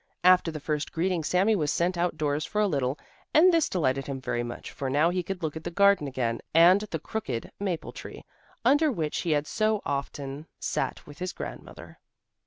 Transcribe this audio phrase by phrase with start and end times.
[0.23, 2.97] After the first greeting Sami was sent out doors for a little,
[3.35, 6.39] and this delighted him very much, for now he could look at the garden again
[6.55, 8.25] and the crooked maple tree,
[8.65, 11.99] under which he had so often sat with his grandmother.